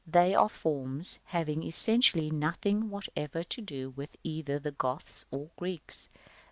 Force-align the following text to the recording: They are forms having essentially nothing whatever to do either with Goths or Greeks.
They 0.07 0.33
are 0.33 0.49
forms 0.49 1.19
having 1.25 1.61
essentially 1.61 2.31
nothing 2.31 2.89
whatever 2.89 3.43
to 3.43 3.61
do 3.61 3.93
either 4.23 4.55
with 4.57 4.77
Goths 4.79 5.25
or 5.29 5.51
Greeks. 5.57 6.09